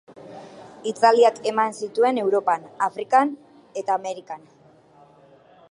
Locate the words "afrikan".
4.01-4.49